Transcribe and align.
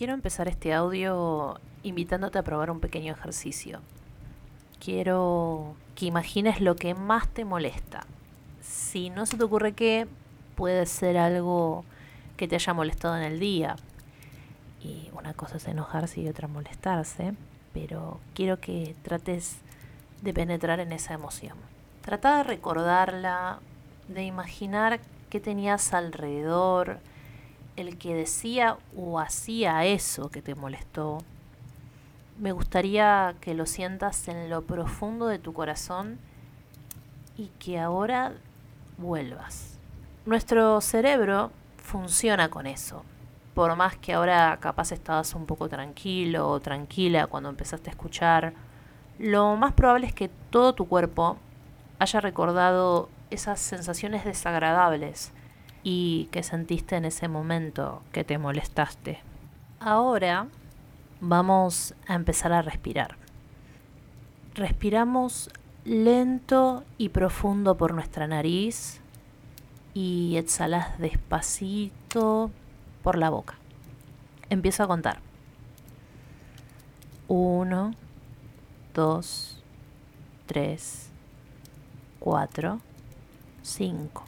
Quiero 0.00 0.14
empezar 0.14 0.48
este 0.48 0.72
audio 0.72 1.60
invitándote 1.82 2.38
a 2.38 2.42
probar 2.42 2.70
un 2.70 2.80
pequeño 2.80 3.12
ejercicio. 3.12 3.80
Quiero 4.82 5.76
que 5.94 6.06
imagines 6.06 6.62
lo 6.62 6.74
que 6.74 6.94
más 6.94 7.28
te 7.28 7.44
molesta. 7.44 8.06
Si 8.62 9.10
no 9.10 9.26
se 9.26 9.36
te 9.36 9.44
ocurre 9.44 9.74
qué, 9.74 10.08
puede 10.54 10.86
ser 10.86 11.18
algo 11.18 11.84
que 12.38 12.48
te 12.48 12.54
haya 12.54 12.72
molestado 12.72 13.14
en 13.14 13.24
el 13.24 13.38
día. 13.40 13.76
Y 14.82 15.10
una 15.12 15.34
cosa 15.34 15.58
es 15.58 15.68
enojarse 15.68 16.22
y 16.22 16.28
otra 16.28 16.48
molestarse, 16.48 17.34
pero 17.74 18.20
quiero 18.32 18.58
que 18.58 18.96
trates 19.02 19.58
de 20.22 20.32
penetrar 20.32 20.80
en 20.80 20.92
esa 20.92 21.12
emoción. 21.12 21.58
Trata 22.00 22.38
de 22.38 22.44
recordarla, 22.44 23.58
de 24.08 24.22
imaginar 24.22 24.98
qué 25.28 25.40
tenías 25.40 25.92
alrededor, 25.92 27.00
el 27.80 27.98
que 27.98 28.14
decía 28.14 28.76
o 28.96 29.18
hacía 29.18 29.84
eso 29.84 30.30
que 30.30 30.42
te 30.42 30.54
molestó. 30.54 31.18
Me 32.38 32.52
gustaría 32.52 33.34
que 33.40 33.54
lo 33.54 33.66
sientas 33.66 34.28
en 34.28 34.48
lo 34.48 34.62
profundo 34.62 35.26
de 35.26 35.38
tu 35.38 35.52
corazón 35.52 36.18
y 37.36 37.48
que 37.58 37.78
ahora 37.78 38.32
vuelvas. 38.98 39.78
Nuestro 40.26 40.80
cerebro 40.80 41.50
funciona 41.76 42.48
con 42.50 42.66
eso. 42.66 43.04
Por 43.54 43.74
más 43.76 43.96
que 43.96 44.14
ahora 44.14 44.58
capaz 44.60 44.92
estabas 44.92 45.34
un 45.34 45.46
poco 45.46 45.68
tranquilo 45.68 46.48
o 46.48 46.60
tranquila 46.60 47.26
cuando 47.26 47.48
empezaste 47.48 47.90
a 47.90 47.92
escuchar, 47.92 48.52
lo 49.18 49.56
más 49.56 49.72
probable 49.72 50.06
es 50.06 50.14
que 50.14 50.30
todo 50.50 50.74
tu 50.74 50.86
cuerpo 50.88 51.36
haya 51.98 52.20
recordado 52.20 53.08
esas 53.30 53.60
sensaciones 53.60 54.24
desagradables 54.24 55.32
y 55.82 56.28
que 56.30 56.42
sentiste 56.42 56.96
en 56.96 57.04
ese 57.04 57.28
momento 57.28 58.02
que 58.12 58.24
te 58.24 58.38
molestaste. 58.38 59.20
Ahora 59.78 60.46
vamos 61.20 61.94
a 62.06 62.14
empezar 62.14 62.52
a 62.52 62.62
respirar. 62.62 63.16
Respiramos 64.54 65.50
lento 65.84 66.84
y 66.98 67.08
profundo 67.10 67.76
por 67.76 67.94
nuestra 67.94 68.26
nariz 68.26 69.00
y 69.94 70.36
exhalas 70.36 70.98
despacito 70.98 72.50
por 73.02 73.16
la 73.16 73.30
boca. 73.30 73.54
Empiezo 74.50 74.82
a 74.82 74.88
contar. 74.88 75.20
Uno, 77.28 77.92
dos, 78.92 79.62
tres, 80.46 81.10
cuatro, 82.18 82.80
cinco. 83.62 84.24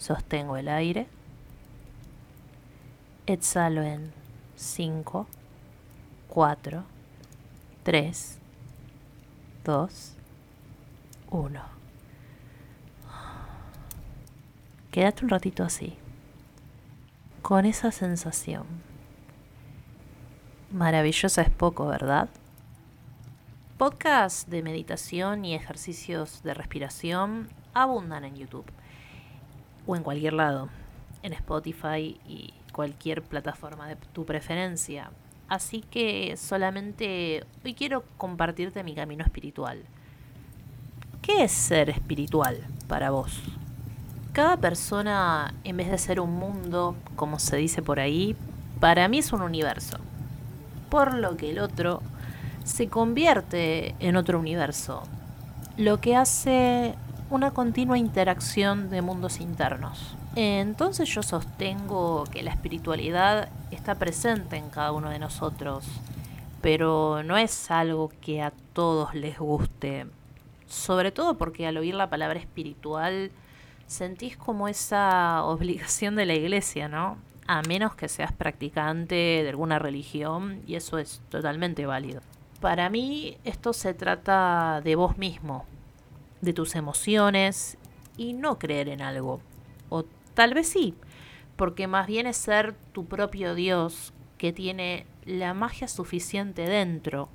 Sostengo 0.00 0.56
el 0.56 0.68
aire. 0.68 1.06
Exhalo 3.26 3.82
en 3.82 4.10
5, 4.56 5.26
4, 6.28 6.84
3, 7.82 8.38
2, 9.62 10.12
1. 11.30 11.62
Quédate 14.90 15.22
un 15.22 15.28
ratito 15.28 15.64
así, 15.64 15.98
con 17.42 17.66
esa 17.66 17.92
sensación. 17.92 18.64
Maravillosa 20.72 21.42
es 21.42 21.50
poco, 21.50 21.86
¿verdad? 21.86 22.30
Podcasts 23.76 24.48
de 24.48 24.62
meditación 24.62 25.44
y 25.44 25.54
ejercicios 25.54 26.42
de 26.42 26.54
respiración 26.54 27.50
abundan 27.74 28.24
en 28.24 28.36
YouTube 28.36 28.64
o 29.90 29.96
en 29.96 30.04
cualquier 30.04 30.34
lado, 30.34 30.68
en 31.24 31.32
Spotify 31.32 32.16
y 32.28 32.54
cualquier 32.72 33.22
plataforma 33.22 33.88
de 33.88 33.96
tu 33.96 34.24
preferencia. 34.24 35.10
Así 35.48 35.80
que 35.80 36.36
solamente 36.36 37.44
hoy 37.64 37.74
quiero 37.74 38.04
compartirte 38.16 38.84
mi 38.84 38.94
camino 38.94 39.24
espiritual. 39.24 39.82
¿Qué 41.22 41.42
es 41.42 41.50
ser 41.50 41.90
espiritual 41.90 42.58
para 42.86 43.10
vos? 43.10 43.42
Cada 44.32 44.56
persona, 44.58 45.54
en 45.64 45.76
vez 45.76 45.90
de 45.90 45.98
ser 45.98 46.20
un 46.20 46.36
mundo, 46.36 46.94
como 47.16 47.40
se 47.40 47.56
dice 47.56 47.82
por 47.82 47.98
ahí, 47.98 48.36
para 48.78 49.08
mí 49.08 49.18
es 49.18 49.32
un 49.32 49.42
universo. 49.42 49.98
Por 50.88 51.14
lo 51.14 51.36
que 51.36 51.50
el 51.50 51.58
otro 51.58 52.00
se 52.62 52.86
convierte 52.86 53.96
en 53.98 54.14
otro 54.14 54.38
universo. 54.38 55.02
Lo 55.76 56.00
que 56.00 56.14
hace 56.14 56.94
una 57.30 57.52
continua 57.52 57.96
interacción 57.96 58.90
de 58.90 59.02
mundos 59.02 59.40
internos. 59.40 60.16
Entonces 60.34 61.08
yo 61.08 61.22
sostengo 61.22 62.24
que 62.24 62.42
la 62.42 62.50
espiritualidad 62.50 63.48
está 63.70 63.94
presente 63.94 64.56
en 64.56 64.68
cada 64.68 64.90
uno 64.90 65.10
de 65.10 65.20
nosotros, 65.20 65.86
pero 66.60 67.22
no 67.22 67.36
es 67.36 67.70
algo 67.70 68.10
que 68.20 68.42
a 68.42 68.52
todos 68.72 69.14
les 69.14 69.38
guste. 69.38 70.06
Sobre 70.66 71.12
todo 71.12 71.38
porque 71.38 71.66
al 71.66 71.76
oír 71.78 71.94
la 71.94 72.10
palabra 72.10 72.38
espiritual 72.38 73.30
sentís 73.86 74.36
como 74.36 74.66
esa 74.68 75.44
obligación 75.44 76.16
de 76.16 76.26
la 76.26 76.34
iglesia, 76.34 76.88
¿no? 76.88 77.16
A 77.46 77.62
menos 77.62 77.94
que 77.94 78.08
seas 78.08 78.32
practicante 78.32 79.14
de 79.14 79.48
alguna 79.48 79.78
religión 79.78 80.62
y 80.66 80.74
eso 80.74 80.98
es 80.98 81.20
totalmente 81.28 81.86
válido. 81.86 82.22
Para 82.60 82.90
mí 82.90 83.38
esto 83.44 83.72
se 83.72 83.94
trata 83.94 84.80
de 84.84 84.94
vos 84.94 85.16
mismo, 85.16 85.64
de 86.40 86.52
tus 86.52 86.74
emociones 86.74 87.78
y 88.16 88.32
no 88.32 88.58
creer 88.58 88.88
en 88.88 89.02
algo. 89.02 89.40
O 89.88 90.04
tal 90.34 90.54
vez 90.54 90.68
sí, 90.68 90.94
porque 91.56 91.86
más 91.86 92.06
bien 92.06 92.26
es 92.26 92.36
ser 92.36 92.74
tu 92.92 93.06
propio 93.06 93.54
Dios 93.54 94.12
que 94.38 94.52
tiene 94.52 95.06
la 95.24 95.54
magia 95.54 95.88
suficiente 95.88 96.62
dentro 96.62 97.28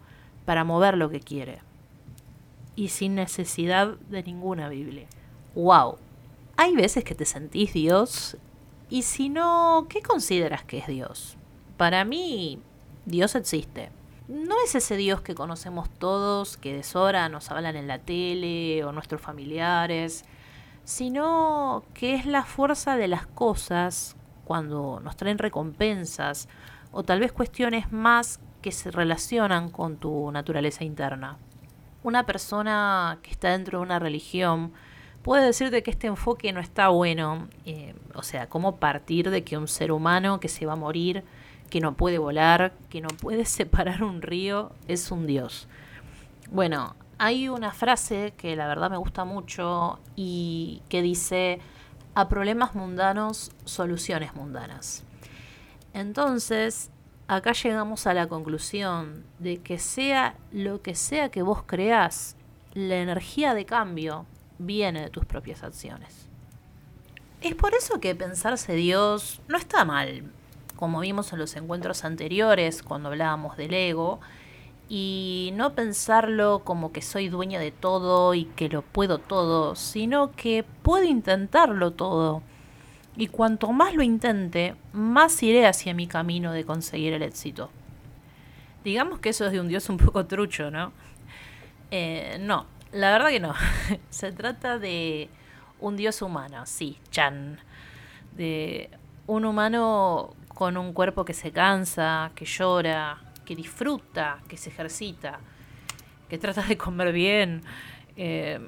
para 0.45 0.63
mover 0.63 0.97
lo 0.97 1.09
que 1.09 1.19
quiere. 1.19 1.59
Y 2.75 2.89
sin 2.89 3.15
necesidad 3.15 3.95
de 4.09 4.23
ninguna 4.23 4.69
Biblia. 4.69 5.07
¡Wow! 5.53 5.97
Hay 6.57 6.75
veces 6.75 7.03
que 7.03 7.15
te 7.15 7.25
sentís 7.25 7.73
Dios 7.73 8.37
y 8.89 9.03
si 9.03 9.29
no, 9.29 9.87
¿qué 9.89 10.01
consideras 10.01 10.63
que 10.63 10.79
es 10.79 10.87
Dios? 10.87 11.37
Para 11.77 12.05
mí, 12.05 12.59
Dios 13.05 13.35
existe 13.35 13.89
no 14.27 14.55
es 14.63 14.75
ese 14.75 14.97
Dios 14.97 15.21
que 15.21 15.35
conocemos 15.35 15.89
todos, 15.89 16.57
que 16.57 16.75
de 16.75 16.83
sobra 16.83 17.29
nos 17.29 17.51
hablan 17.51 17.75
en 17.75 17.87
la 17.87 17.99
tele 17.99 18.83
o 18.83 18.91
nuestros 18.91 19.21
familiares, 19.21 20.25
sino 20.83 21.83
que 21.93 22.15
es 22.15 22.25
la 22.25 22.43
fuerza 22.43 22.95
de 22.95 23.07
las 23.07 23.27
cosas 23.27 24.15
cuando 24.45 24.99
nos 25.03 25.15
traen 25.15 25.37
recompensas 25.37 26.47
o 26.91 27.03
tal 27.03 27.19
vez 27.19 27.31
cuestiones 27.31 27.91
más 27.91 28.39
que 28.61 28.71
se 28.71 28.89
relacionan 28.89 29.69
con 29.69 29.97
tu 29.97 30.31
naturaleza 30.31 30.83
interna. 30.83 31.37
Una 32.03 32.25
persona 32.25 33.19
que 33.21 33.31
está 33.31 33.49
dentro 33.49 33.79
de 33.79 33.83
una 33.83 33.99
religión 33.99 34.73
puede 35.21 35.45
decirte 35.45 35.83
que 35.83 35.91
este 35.91 36.07
enfoque 36.07 36.53
no 36.53 36.59
está 36.59 36.87
bueno, 36.89 37.47
eh, 37.65 37.95
o 38.13 38.23
sea, 38.23 38.47
cómo 38.47 38.77
partir 38.77 39.29
de 39.29 39.43
que 39.43 39.57
un 39.57 39.67
ser 39.67 39.91
humano 39.91 40.39
que 40.39 40.49
se 40.49 40.65
va 40.65 40.73
a 40.73 40.77
morir 40.77 41.23
que 41.69 41.81
no 41.81 41.95
puede 41.95 42.17
volar, 42.17 42.73
que 42.89 43.01
no 43.01 43.09
puede 43.09 43.45
separar 43.45 44.03
un 44.03 44.21
río, 44.21 44.71
es 44.87 45.11
un 45.11 45.27
dios. 45.27 45.67
Bueno, 46.51 46.95
hay 47.17 47.49
una 47.49 47.71
frase 47.71 48.33
que 48.37 48.55
la 48.55 48.67
verdad 48.67 48.91
me 48.91 48.97
gusta 48.97 49.25
mucho 49.25 49.99
y 50.15 50.81
que 50.89 51.01
dice, 51.01 51.59
a 52.13 52.29
problemas 52.29 52.75
mundanos, 52.75 53.51
soluciones 53.65 54.35
mundanas. 54.35 55.03
Entonces, 55.93 56.91
acá 57.27 57.53
llegamos 57.53 58.05
a 58.07 58.13
la 58.13 58.27
conclusión 58.27 59.23
de 59.39 59.57
que 59.57 59.79
sea 59.79 60.35
lo 60.51 60.81
que 60.81 60.95
sea 60.95 61.29
que 61.29 61.41
vos 61.41 61.63
creás, 61.65 62.35
la 62.73 62.97
energía 62.97 63.53
de 63.53 63.65
cambio 63.65 64.25
viene 64.57 65.01
de 65.01 65.09
tus 65.09 65.25
propias 65.25 65.63
acciones. 65.63 66.27
Es 67.41 67.55
por 67.55 67.73
eso 67.73 67.99
que 67.99 68.15
pensarse 68.15 68.73
Dios 68.73 69.41
no 69.47 69.57
está 69.57 69.85
mal, 69.85 70.23
como 70.75 70.99
vimos 70.99 71.31
en 71.33 71.39
los 71.39 71.55
encuentros 71.55 72.03
anteriores 72.05 72.83
cuando 72.83 73.09
hablábamos 73.09 73.57
del 73.57 73.73
ego, 73.73 74.19
y 74.87 75.51
no 75.55 75.73
pensarlo 75.73 76.61
como 76.63 76.91
que 76.91 77.01
soy 77.01 77.29
dueña 77.29 77.59
de 77.59 77.71
todo 77.71 78.33
y 78.35 78.45
que 78.45 78.69
lo 78.69 78.83
puedo 78.83 79.17
todo, 79.17 79.75
sino 79.75 80.31
que 80.33 80.63
puedo 80.83 81.03
intentarlo 81.03 81.91
todo. 81.91 82.43
Y 83.17 83.27
cuanto 83.27 83.71
más 83.71 83.95
lo 83.95 84.03
intente, 84.03 84.75
más 84.93 85.41
iré 85.41 85.65
hacia 85.65 85.93
mi 85.93 86.05
camino 86.05 86.51
de 86.51 86.65
conseguir 86.65 87.13
el 87.13 87.23
éxito. 87.23 87.69
Digamos 88.83 89.19
que 89.19 89.29
eso 89.29 89.45
es 89.45 89.51
de 89.51 89.59
un 89.59 89.67
dios 89.67 89.89
un 89.89 89.97
poco 89.97 90.25
trucho, 90.25 90.69
¿no? 90.69 90.91
Eh, 91.89 92.37
no, 92.41 92.67
la 92.91 93.11
verdad 93.11 93.29
que 93.29 93.39
no. 93.39 93.53
Se 94.09 94.31
trata 94.31 94.77
de 94.77 95.29
un 95.79 95.95
dios 95.95 96.21
humano, 96.21 96.65
sí, 96.65 96.99
Chan. 97.09 97.59
De 98.35 98.89
un 99.27 99.45
humano 99.45 100.35
con 100.55 100.77
un 100.77 100.93
cuerpo 100.93 101.25
que 101.25 101.33
se 101.33 101.51
cansa, 101.51 102.31
que 102.33 102.45
llora, 102.45 103.19
que 103.45 103.55
disfruta, 103.55 104.39
que 104.47 104.57
se 104.57 104.69
ejercita, 104.69 105.39
que 106.27 106.39
trata 106.39 106.63
de 106.63 106.77
comer 106.77 107.11
bien. 107.11 107.61
Eh, 108.17 108.59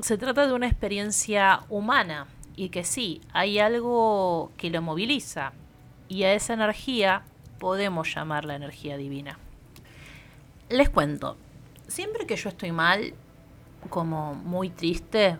se 0.00 0.18
trata 0.18 0.46
de 0.46 0.52
una 0.52 0.66
experiencia 0.66 1.60
humana 1.68 2.26
y 2.54 2.68
que 2.68 2.84
sí, 2.84 3.22
hay 3.32 3.58
algo 3.58 4.52
que 4.56 4.70
lo 4.70 4.82
moviliza 4.82 5.52
y 6.08 6.24
a 6.24 6.34
esa 6.34 6.52
energía 6.52 7.22
podemos 7.58 8.14
llamar 8.14 8.44
la 8.44 8.54
energía 8.54 8.96
divina. 8.98 9.38
Les 10.68 10.90
cuento, 10.90 11.38
siempre 11.88 12.26
que 12.26 12.36
yo 12.36 12.50
estoy 12.50 12.70
mal, 12.70 13.14
como 13.88 14.34
muy 14.34 14.68
triste, 14.68 15.38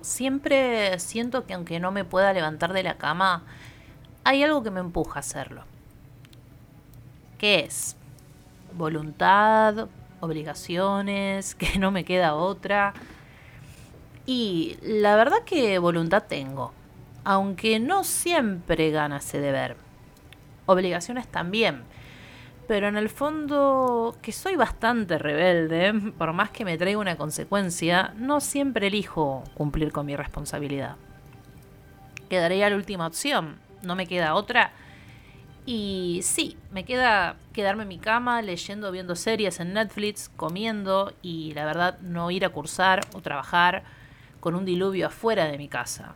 siempre 0.00 0.98
siento 0.98 1.44
que 1.44 1.52
aunque 1.52 1.78
no 1.78 1.92
me 1.92 2.04
pueda 2.04 2.32
levantar 2.32 2.72
de 2.72 2.82
la 2.82 2.96
cama, 2.96 3.44
hay 4.28 4.42
algo 4.42 4.62
que 4.62 4.70
me 4.70 4.80
empuja 4.80 5.18
a 5.18 5.20
hacerlo. 5.20 5.62
¿Qué 7.38 7.60
es? 7.60 7.96
Voluntad, 8.74 9.88
obligaciones, 10.20 11.54
que 11.54 11.78
no 11.78 11.90
me 11.90 12.04
queda 12.04 12.34
otra. 12.34 12.92
Y 14.26 14.76
la 14.82 15.16
verdad 15.16 15.44
que 15.46 15.78
voluntad 15.78 16.24
tengo, 16.28 16.74
aunque 17.24 17.80
no 17.80 18.04
siempre 18.04 18.90
gana 18.90 19.16
ese 19.16 19.40
deber. 19.40 19.78
Obligaciones 20.66 21.26
también 21.26 21.84
pero 22.66 22.86
en 22.86 22.98
el 22.98 23.08
fondo 23.08 24.14
que 24.20 24.30
soy 24.30 24.56
bastante 24.56 25.16
rebelde, 25.16 25.94
por 26.18 26.34
más 26.34 26.50
que 26.50 26.66
me 26.66 26.76
traiga 26.76 26.98
una 26.98 27.16
consecuencia, 27.16 28.12
no 28.18 28.40
siempre 28.42 28.88
elijo 28.88 29.42
cumplir 29.54 29.90
con 29.90 30.04
mi 30.04 30.14
responsabilidad. 30.16 30.96
Quedaría 32.28 32.68
la 32.68 32.76
última 32.76 33.06
opción, 33.06 33.56
no 33.82 33.94
me 33.94 34.06
queda 34.06 34.34
otra. 34.34 34.72
Y 35.66 36.20
sí, 36.22 36.56
me 36.72 36.84
queda 36.84 37.36
quedarme 37.52 37.82
en 37.82 37.88
mi 37.88 37.98
cama 37.98 38.40
leyendo, 38.40 38.90
viendo 38.90 39.14
series 39.16 39.60
en 39.60 39.74
Netflix, 39.74 40.30
comiendo 40.34 41.12
y 41.20 41.52
la 41.52 41.66
verdad 41.66 41.98
no 42.00 42.30
ir 42.30 42.44
a 42.44 42.48
cursar 42.48 43.00
o 43.14 43.20
trabajar 43.20 43.82
con 44.40 44.54
un 44.54 44.64
diluvio 44.64 45.08
afuera 45.08 45.44
de 45.44 45.58
mi 45.58 45.68
casa. 45.68 46.14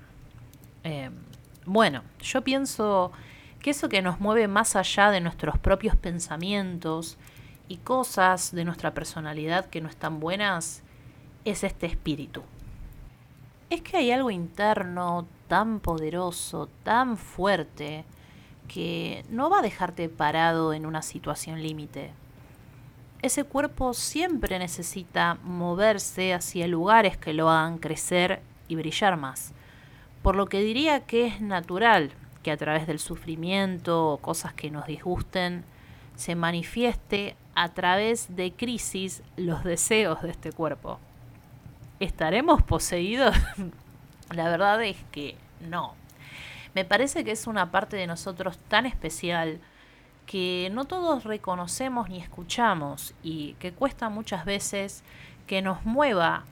Eh, 0.84 1.10
bueno, 1.66 2.02
yo 2.20 2.42
pienso 2.42 3.12
que 3.60 3.70
eso 3.70 3.88
que 3.88 4.02
nos 4.02 4.20
mueve 4.20 4.48
más 4.48 4.74
allá 4.74 5.10
de 5.10 5.20
nuestros 5.20 5.58
propios 5.58 5.96
pensamientos 5.96 7.18
y 7.68 7.76
cosas 7.76 8.52
de 8.54 8.64
nuestra 8.64 8.94
personalidad 8.94 9.66
que 9.66 9.80
no 9.80 9.88
están 9.88 10.18
buenas, 10.18 10.82
es 11.44 11.62
este 11.62 11.86
espíritu. 11.86 12.42
Es 13.72 13.80
que 13.80 13.96
hay 13.96 14.10
algo 14.10 14.30
interno 14.30 15.26
tan 15.48 15.80
poderoso, 15.80 16.68
tan 16.82 17.16
fuerte, 17.16 18.04
que 18.68 19.24
no 19.30 19.48
va 19.48 19.60
a 19.60 19.62
dejarte 19.62 20.10
parado 20.10 20.74
en 20.74 20.84
una 20.84 21.00
situación 21.00 21.62
límite. 21.62 22.10
Ese 23.22 23.44
cuerpo 23.44 23.94
siempre 23.94 24.58
necesita 24.58 25.38
moverse 25.42 26.34
hacia 26.34 26.68
lugares 26.68 27.16
que 27.16 27.32
lo 27.32 27.48
hagan 27.48 27.78
crecer 27.78 28.42
y 28.68 28.74
brillar 28.74 29.16
más. 29.16 29.54
Por 30.22 30.36
lo 30.36 30.44
que 30.44 30.60
diría 30.60 31.06
que 31.06 31.28
es 31.28 31.40
natural 31.40 32.12
que 32.42 32.50
a 32.50 32.58
través 32.58 32.86
del 32.86 32.98
sufrimiento 32.98 34.06
o 34.06 34.18
cosas 34.18 34.52
que 34.52 34.70
nos 34.70 34.84
disgusten 34.84 35.64
se 36.14 36.34
manifieste 36.34 37.36
a 37.54 37.70
través 37.70 38.36
de 38.36 38.52
crisis 38.52 39.22
los 39.38 39.64
deseos 39.64 40.20
de 40.20 40.28
este 40.28 40.52
cuerpo. 40.52 40.98
¿Estaremos 42.02 42.64
poseídos? 42.64 43.36
La 44.34 44.48
verdad 44.48 44.82
es 44.82 44.96
que 45.12 45.36
no. 45.60 45.94
Me 46.74 46.84
parece 46.84 47.22
que 47.22 47.30
es 47.30 47.46
una 47.46 47.70
parte 47.70 47.96
de 47.96 48.08
nosotros 48.08 48.58
tan 48.66 48.86
especial 48.86 49.60
que 50.26 50.68
no 50.72 50.84
todos 50.84 51.22
reconocemos 51.22 52.08
ni 52.08 52.18
escuchamos 52.18 53.14
y 53.22 53.52
que 53.60 53.70
cuesta 53.70 54.08
muchas 54.08 54.44
veces 54.44 55.04
que 55.46 55.62
nos 55.62 55.84
mueva 55.84 56.42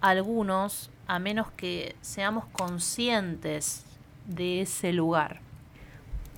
a 0.00 0.10
algunos 0.10 0.90
a 1.08 1.18
menos 1.18 1.50
que 1.50 1.96
seamos 2.00 2.46
conscientes 2.52 3.84
de 4.26 4.60
ese 4.60 4.92
lugar. 4.92 5.40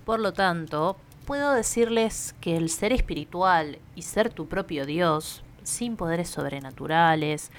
Por 0.07 0.19
lo 0.19 0.33
tanto, 0.33 0.97
puedo 1.27 1.53
decirles 1.53 2.35
que 2.41 2.57
el 2.57 2.71
ser 2.71 2.95
espiritual 2.95 3.81
y 3.95 4.01
ser 4.01 4.33
tu 4.33 4.49
propio 4.49 4.87
Dios, 4.87 5.43
sin 5.63 5.97
poderes 5.97 6.31
sobrenaturales, 6.31 7.51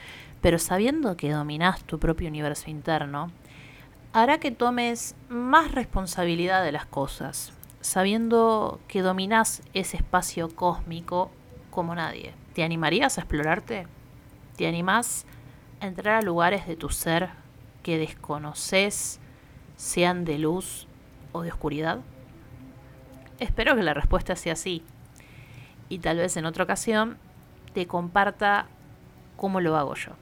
pero 0.41 0.59
sabiendo 0.59 1.17
que 1.17 1.31
dominas 1.31 1.83
tu 1.83 1.99
propio 1.99 2.27
universo 2.27 2.69
interno, 2.69 3.31
hará 4.13 4.39
que 4.39 4.51
tomes 4.51 5.15
más 5.29 5.71
responsabilidad 5.71 6.63
de 6.63 6.71
las 6.71 6.85
cosas, 6.85 7.53
sabiendo 7.81 8.79
que 8.87 9.01
dominas 9.01 9.61
ese 9.73 9.97
espacio 9.97 10.49
cósmico 10.55 11.31
como 11.69 11.95
nadie. 11.95 12.33
¿Te 12.53 12.63
animarías 12.63 13.17
a 13.17 13.21
explorarte? 13.21 13.87
¿Te 14.55 14.67
animás 14.67 15.25
a 15.79 15.87
entrar 15.87 16.15
a 16.15 16.21
lugares 16.21 16.67
de 16.67 16.75
tu 16.75 16.89
ser 16.89 17.29
que 17.83 17.97
desconoces 17.97 19.19
sean 19.75 20.25
de 20.25 20.39
luz 20.39 20.87
o 21.31 21.41
de 21.41 21.51
oscuridad? 21.51 21.99
Espero 23.39 23.75
que 23.75 23.83
la 23.83 23.93
respuesta 23.93 24.35
sea 24.35 24.55
sí. 24.55 24.83
Y 25.89 25.99
tal 25.99 26.17
vez 26.17 26.35
en 26.37 26.45
otra 26.45 26.63
ocasión 26.63 27.17
te 27.73 27.85
comparta 27.85 28.65
cómo 29.35 29.61
lo 29.61 29.77
hago 29.77 29.93
yo. 29.93 30.13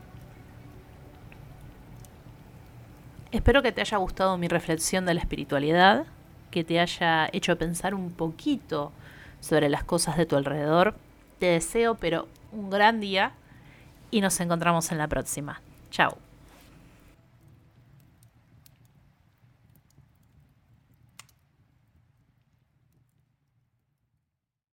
Espero 3.35 3.61
que 3.61 3.73
te 3.73 3.81
haya 3.81 3.97
gustado 3.97 4.37
mi 4.37 4.47
reflexión 4.47 5.05
de 5.05 5.13
la 5.13 5.19
espiritualidad, 5.19 6.05
que 6.51 6.63
te 6.63 6.79
haya 6.79 7.27
hecho 7.33 7.57
pensar 7.57 7.93
un 7.93 8.11
poquito 8.11 8.93
sobre 9.41 9.67
las 9.67 9.83
cosas 9.83 10.15
de 10.15 10.25
tu 10.25 10.37
alrededor. 10.37 10.95
Te 11.37 11.47
deseo, 11.47 11.95
pero 11.95 12.29
un 12.53 12.69
gran 12.69 13.01
día 13.01 13.33
y 14.09 14.21
nos 14.21 14.39
encontramos 14.39 14.89
en 14.93 14.99
la 14.99 15.09
próxima. 15.09 15.61
Chao. 15.91 16.24